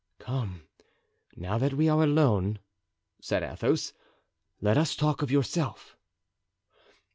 "Come, 0.17 0.63
now 1.35 1.59
that 1.59 1.75
we 1.75 1.87
are 1.87 2.01
alone," 2.03 2.57
said 3.21 3.43
Athos, 3.43 3.93
"let 4.59 4.75
us 4.75 4.95
talk 4.95 5.21
of 5.21 5.29
yourself." 5.29 5.95